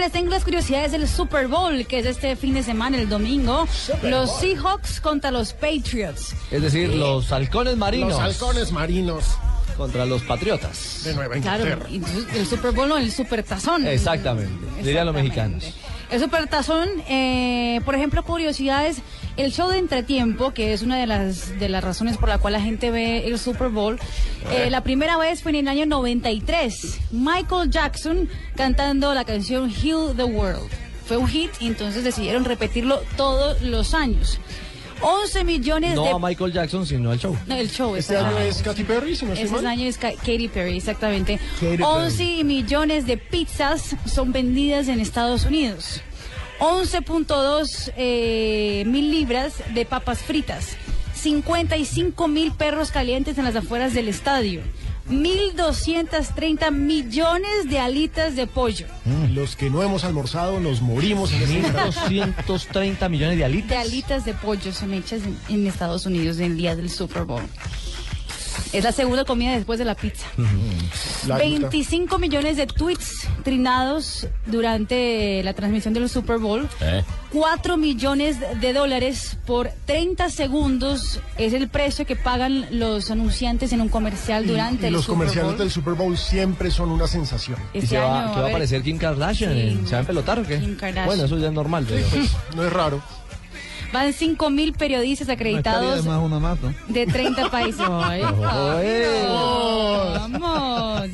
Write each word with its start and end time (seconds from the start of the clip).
Les 0.00 0.12
tengo 0.12 0.30
las 0.30 0.44
curiosidades 0.44 0.92
del 0.92 1.06
Super 1.06 1.46
Bowl, 1.46 1.86
que 1.86 1.98
es 1.98 2.06
este 2.06 2.34
fin 2.34 2.54
de 2.54 2.62
semana, 2.62 2.96
el 2.98 3.06
domingo. 3.06 3.68
los 4.02 4.34
Seahawks 4.40 4.98
contra 4.98 5.30
los 5.30 5.52
Patriots. 5.52 6.34
Es 6.50 6.62
decir, 6.62 6.94
los 6.94 7.30
halcones 7.32 7.76
marinos. 7.76 8.12
Los 8.12 8.18
halcones 8.18 8.72
marinos 8.72 9.26
contra 9.76 10.06
los 10.06 10.22
patriotas. 10.22 11.02
De 11.04 11.14
Nueva 11.14 11.36
Inglaterra. 11.36 11.84
Claro, 11.86 12.26
el 12.34 12.46
Super 12.46 12.72
Bowl, 12.72 12.88
no, 12.88 12.96
el 12.96 13.12
Super 13.12 13.42
Tazón. 13.42 13.86
Exactamente, 13.86 14.82
dirían 14.82 15.04
los 15.04 15.14
mexicanos. 15.14 15.64
El 16.10 16.20
Super 16.20 16.48
Tazón, 16.48 16.88
eh, 17.08 17.80
por 17.84 17.94
ejemplo, 17.94 18.24
curiosidades, 18.24 19.00
el 19.36 19.52
show 19.52 19.68
de 19.68 19.78
entretiempo, 19.78 20.52
que 20.52 20.72
es 20.72 20.82
una 20.82 20.98
de 20.98 21.06
las, 21.06 21.56
de 21.60 21.68
las 21.68 21.84
razones 21.84 22.16
por 22.16 22.28
la 22.28 22.38
cual 22.38 22.54
la 22.54 22.60
gente 22.60 22.90
ve 22.90 23.28
el 23.28 23.38
Super 23.38 23.68
Bowl, 23.68 23.96
eh, 24.50 24.70
la 24.70 24.82
primera 24.82 25.16
vez 25.18 25.42
fue 25.42 25.52
en 25.52 25.56
el 25.58 25.68
año 25.68 25.86
93. 25.86 26.98
Michael 27.12 27.70
Jackson 27.70 28.28
cantando 28.56 29.14
la 29.14 29.24
canción 29.24 29.70
Heal 29.70 30.16
the 30.16 30.24
World. 30.24 30.68
Fue 31.06 31.16
un 31.16 31.28
hit 31.28 31.50
y 31.60 31.68
entonces 31.68 32.02
decidieron 32.02 32.44
repetirlo 32.44 33.00
todos 33.16 33.62
los 33.62 33.94
años. 33.94 34.40
11 35.02 35.44
millones 35.44 35.94
no 35.94 36.04
de... 36.04 36.10
a 36.10 36.18
Michael 36.18 36.52
Jackson, 36.52 36.86
sino 36.86 37.10
al 37.10 37.18
show. 37.18 37.36
No, 37.46 37.54
el 37.54 37.70
show. 37.70 37.96
Este 37.96 38.16
año 38.16 38.38
es 38.38 38.62
Katy 38.62 38.84
Perry, 38.84 39.16
si 39.16 39.24
no 39.24 39.32
estoy 39.32 39.46
Ese 39.46 39.54
mal. 39.56 39.66
año 39.66 39.86
es 39.86 39.98
Ka- 39.98 40.12
Katy 40.12 40.48
Perry, 40.48 40.76
exactamente. 40.76 41.38
Katy 41.60 41.82
11 41.82 42.44
millones 42.44 43.06
de 43.06 43.16
pizzas 43.16 43.96
son 44.06 44.32
vendidas 44.32 44.88
en 44.88 45.00
Estados 45.00 45.44
Unidos. 45.44 46.02
11.2 46.60 47.92
eh, 47.96 48.84
mil 48.86 49.10
libras 49.10 49.54
de 49.72 49.86
papas 49.86 50.18
fritas. 50.18 50.76
55 51.20 52.28
mil 52.28 52.52
perros 52.52 52.90
calientes 52.90 53.36
en 53.38 53.44
las 53.44 53.54
afueras 53.56 53.92
del 53.94 54.08
estadio. 54.08 54.62
1.230 55.10 56.70
millones 56.72 57.68
de 57.68 57.78
alitas 57.80 58.36
de 58.36 58.46
pollo. 58.46 58.86
Los 59.32 59.56
que 59.56 59.68
no 59.68 59.82
hemos 59.82 60.04
almorzado 60.04 60.60
nos 60.60 60.80
morimos 60.82 61.32
en 61.32 61.42
ese 61.42 61.54
instante. 61.54 61.82
230 61.84 63.08
millones 63.08 63.34
de 63.34 63.38
De 63.38 63.44
alitas. 63.44 63.78
alitas 63.86 64.24
de 64.24 64.34
pollo 64.34 64.72
son 64.72 64.94
hechas 64.94 65.20
en, 65.24 65.36
en 65.48 65.66
Estados 65.66 66.06
Unidos 66.06 66.38
en 66.38 66.52
el 66.52 66.56
día 66.56 66.76
del 66.76 66.90
Super 66.90 67.24
Bowl. 67.24 67.42
Es 68.72 68.84
la 68.84 68.92
segunda 68.92 69.24
comida 69.24 69.52
después 69.52 69.78
de 69.80 69.84
la 69.84 69.94
pizza. 69.96 70.26
La 71.26 71.36
25 71.38 72.18
millones 72.18 72.56
de 72.56 72.66
tweets 72.66 73.26
trinados 73.42 74.28
durante 74.46 75.42
la 75.42 75.54
transmisión 75.54 75.92
del 75.92 76.08
Super 76.08 76.38
Bowl. 76.38 76.68
Eh. 76.80 77.02
4 77.32 77.76
millones 77.76 78.36
de 78.60 78.72
dólares 78.72 79.38
por 79.46 79.70
30 79.86 80.30
segundos 80.30 81.20
es 81.36 81.52
el 81.52 81.68
precio 81.68 82.06
que 82.06 82.16
pagan 82.16 82.66
los 82.78 83.10
anunciantes 83.10 83.72
en 83.72 83.80
un 83.80 83.88
comercial 83.88 84.46
durante 84.46 84.84
y 84.84 84.86
el 84.88 84.92
los 84.94 85.04
Super 85.04 85.16
comerciales 85.18 85.50
Bowl. 85.52 85.58
del 85.58 85.70
Super 85.70 85.94
Bowl 85.94 86.16
siempre 86.16 86.70
son 86.70 86.90
una 86.90 87.06
sensación. 87.06 87.58
¿Y 87.74 87.78
Este 87.78 87.90
se 87.90 87.98
va, 87.98 88.24
año, 88.24 88.34
que 88.34 88.40
va 88.40 88.46
a 88.46 88.48
aparecer 88.50 88.82
Kim 88.82 88.98
Kardashian? 88.98 89.52
Sí. 89.52 89.80
¿Se 89.84 89.90
va 89.92 89.96
a 89.98 90.00
empelotar 90.00 90.38
o 90.38 90.42
qué? 90.44 90.58
Kim 90.60 90.76
Kardashian. 90.76 91.06
Bueno, 91.06 91.24
eso 91.24 91.38
ya 91.38 91.48
es 91.48 91.52
normal. 91.52 91.86
Pero... 91.88 92.06
No 92.54 92.64
es 92.64 92.72
raro. 92.72 93.02
Van 93.92 94.12
5 94.12 94.50
mil 94.50 94.72
periodistas 94.72 95.28
acreditados 95.28 96.04
más 96.06 96.20
una 96.22 96.38
más, 96.38 96.60
¿no? 96.60 96.72
de 96.88 97.06
30 97.06 97.50
países. 97.50 97.80
Ay, 97.90 98.22
Oye. 98.22 99.06
vamos. 100.14 101.10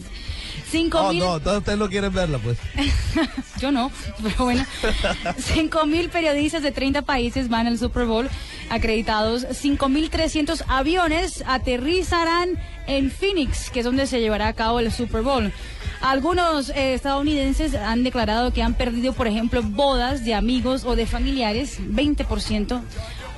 5 0.69 0.99
Oh, 1.01 1.11
mil. 1.13 1.21
no, 1.21 1.37
entonces 1.37 1.59
ustedes 1.61 1.79
no 1.79 1.89
quieren 1.89 2.13
verla, 2.13 2.39
pues. 2.39 2.59
Yo 3.61 3.71
no, 3.73 3.91
pero 4.23 4.45
bueno. 4.45 4.65
5 5.39 5.87
mil 5.87 6.11
periodistas 6.11 6.63
de 6.63 6.73
30 6.73 7.03
países 7.03 7.49
van 7.49 7.67
al 7.67 7.79
Super 7.79 8.05
Bowl 8.07 8.29
acreditados. 8.69 9.47
5.300 9.47 10.65
aviones 10.69 11.45
aterrizarán 11.47 12.59
en 12.87 13.11
Phoenix, 13.11 13.71
que 13.71 13.79
es 13.81 13.85
donde 13.87 14.07
se 14.07 14.21
llevará 14.21 14.49
a 14.49 14.53
cabo 14.55 14.81
el 14.81 14.93
Super 14.93 15.23
Bowl. 15.23 15.53
Algunos 16.01 16.71
eh, 16.71 16.95
estadounidenses 16.95 17.75
han 17.75 18.05
declarado 18.05 18.53
que 18.53 18.63
han 18.63 18.75
perdido, 18.75 19.13
por 19.13 19.27
ejemplo, 19.27 19.63
bodas 19.63 20.25
de 20.25 20.35
amigos 20.35 20.85
o 20.85 20.97
de 20.97 21.07
familiares, 21.07 21.81
20%. 21.81 22.83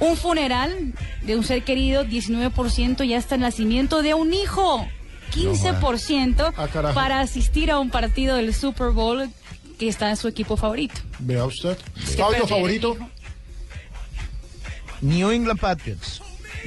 Un 0.01 0.17
funeral 0.17 0.95
de 1.23 1.37
un 1.37 1.45
ser 1.45 1.65
querido, 1.65 2.05
19%. 2.05 3.07
Y 3.07 3.15
hasta 3.15 3.37
el 3.37 3.41
nacimiento 3.41 4.03
de 4.03 4.15
un 4.15 4.33
hijo, 4.33 4.87
15%. 5.35 6.53
Ah, 6.57 6.69
carajo. 6.69 6.95
para 6.95 7.21
asistir 7.21 7.71
a 7.71 7.79
un 7.79 7.91
partido 7.91 8.37
del 8.37 8.55
Super 8.55 8.91
Bowl 8.91 9.29
que 9.79 9.89
está 9.89 10.11
en 10.11 10.17
su 10.17 10.29
equipo 10.29 10.57
favorito. 10.57 11.01
Vea 11.21 11.45
usted. 11.45 11.79
Estadio 11.97 12.47
favorito. 12.47 12.97
New 15.01 15.31
England 15.31 15.61
Patriots. 15.61 16.21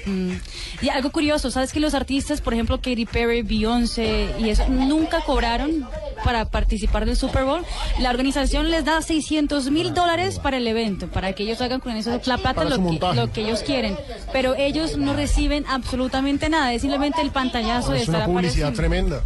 Mm. 0.06 0.35
Y 0.81 0.90
algo 0.90 1.12
curioso, 1.12 1.52
¿sabes 1.52 1.72
que 1.72 1.80
los 1.80 1.94
artistas, 1.94 2.42
por 2.42 2.53
ejemplo, 2.53 2.78
Katy 2.78 3.06
Perry, 3.06 3.44
Beyoncé 3.44 4.30
y 4.40 4.50
eso, 4.50 4.68
nunca 4.68 5.22
cobraron 5.22 5.88
para 6.24 6.46
participar 6.46 7.06
del 7.06 7.16
Super 7.16 7.44
Bowl? 7.46 7.64
La 8.00 8.09
organización 8.09 8.72
les 8.72 8.84
da 8.84 9.02
600 9.02 9.69
mil 9.69 9.94
dólares 9.94 10.40
para 10.40 10.58
el 10.58 10.68
evento, 10.68 11.08
para 11.08 11.34
que 11.34 11.44
ellos 11.44 11.62
hagan 11.62 11.80
con 11.81 11.96
eso 11.96 12.19
la 12.25 12.38
plata 12.38 12.64
lo 12.64 12.78
que, 12.78 13.16
lo 13.16 13.31
que 13.31 13.42
ellos 13.42 13.62
quieren. 13.62 13.96
Pero 14.34 14.56
ellos 14.56 14.97
no 14.97 15.14
reciben 15.14 15.66
absolutamente 15.68 16.50
nada, 16.50 16.74
es 16.74 16.81
simplemente 16.81 17.22
el 17.22 17.31
pantallazo 17.31 17.92
de 17.92 18.02
Es 18.02 18.08
una 18.09 18.19
estar 18.19 18.30
publicidad 18.30 18.69
apareciendo. 18.69 18.78
tremenda. 18.78 19.22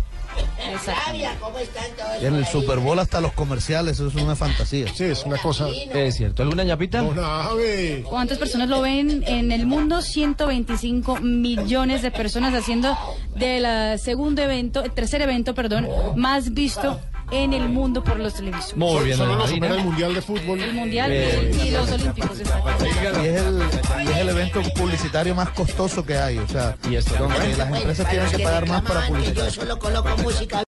En 2.22 2.36
el 2.36 2.46
Super 2.46 2.80
Bowl 2.80 2.98
hasta 3.00 3.22
los 3.22 3.34
comerciales, 3.34 3.94
eso 3.94 4.08
es 4.08 4.16
una 4.16 4.36
fantasía. 4.36 4.88
Sí, 4.94 5.06
es 5.06 5.24
una 5.26 5.38
cosa. 5.38 5.68
Es 5.70 6.16
cierto. 6.16 6.44
¿Alguna 6.44 6.64
ñapita? 6.64 7.04
¿Cuántas 8.04 8.38
personas 8.38 8.70
lo 8.70 8.82
ven 8.82 9.24
en 9.28 9.52
el 9.52 9.66
mundo? 9.66 10.02
125 10.02 11.18
millones 11.22 12.02
de 12.02 12.12
personas 12.12 12.54
haciendo 12.54 12.98
del 13.36 14.00
segundo 14.00 14.42
evento, 14.42 14.84
el 14.84 14.92
tercer 14.92 15.22
evento, 15.22 15.54
perdón, 15.54 15.88
más 16.16 16.54
visto 16.54 17.00
en 17.44 17.54
el 17.54 17.70
mundo 17.70 18.04
por 18.04 18.20
los 18.20 18.34
televisores. 18.34 18.76
Muy 18.78 19.06
bien, 19.06 19.18
Solo 19.18 19.36
lo 19.36 19.48
supera 19.48 19.76
el. 19.76 19.84
Mundial 19.84 20.14
de 20.14 20.22
Fútbol. 20.22 20.60
El 20.62 20.74
mundial 20.74 21.12
Bien. 21.12 21.68
y 21.68 21.72
los 21.72 21.92
olímpicos. 21.92 22.40
Y 22.40 22.42
es, 23.28 23.42
el, 23.42 23.64
y 24.04 24.12
es 24.12 24.18
el 24.18 24.30
evento 24.30 24.62
publicitario 24.76 25.36
más 25.36 25.50
costoso 25.50 26.06
que 26.06 26.18
hay. 26.18 26.38
O 26.38 26.48
sea, 26.48 26.76
Y 26.90 26.96
esto, 26.96 27.16
donde 27.18 27.56
las 27.58 27.70
empresas 27.78 28.10
tienen 28.10 28.30
que 28.32 28.40
pagar 28.40 28.68
más 28.68 28.82
para 28.82 29.08
publicitar. 29.08 29.46
Yo 29.46 29.52
solo 29.52 29.80
coloco 29.80 30.10
música 30.24 30.64